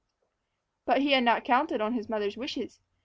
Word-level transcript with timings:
But 0.87 1.03
he 1.03 1.11
had 1.11 1.23
not 1.23 1.43
counted 1.43 1.79
on 1.79 1.93
his 1.93 2.09
mother's 2.09 2.35
wishes. 2.35 2.81